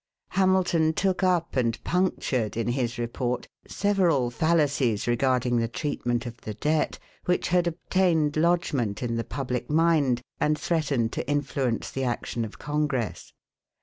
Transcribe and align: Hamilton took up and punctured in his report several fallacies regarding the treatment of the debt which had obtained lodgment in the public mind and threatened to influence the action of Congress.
Hamilton 0.29 0.93
took 0.93 1.21
up 1.21 1.55
and 1.55 1.77
punctured 1.83 2.57
in 2.57 2.69
his 2.69 2.97
report 2.97 3.47
several 3.67 4.31
fallacies 4.31 5.05
regarding 5.05 5.57
the 5.57 5.67
treatment 5.67 6.25
of 6.25 6.41
the 6.41 6.55
debt 6.55 6.97
which 7.25 7.49
had 7.49 7.67
obtained 7.67 8.35
lodgment 8.35 9.03
in 9.03 9.15
the 9.15 9.23
public 9.23 9.69
mind 9.69 10.23
and 10.39 10.57
threatened 10.57 11.11
to 11.11 11.29
influence 11.29 11.91
the 11.91 12.03
action 12.03 12.43
of 12.43 12.57
Congress. 12.57 13.31